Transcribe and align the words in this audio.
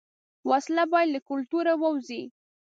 وسله 0.49 0.83
باید 0.91 1.09
له 1.13 1.19
کلتوره 1.29 1.73
ووځي 1.77 2.23